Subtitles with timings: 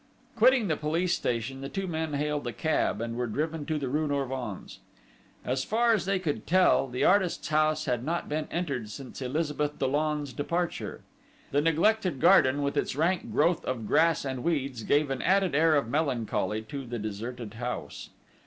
[0.35, 3.87] Quitting the police station, the two men hailed a cab, and were driven to the
[3.87, 4.79] rue Norvins.
[5.45, 9.77] As far as they could tell, the artist's house had not been entered since Elizabeth
[9.77, 11.01] Dollon's departure.
[11.51, 15.75] The neglected garden, with its rank growth of grass and weeds, gave an added air
[15.75, 18.09] of melancholy to the deserted house.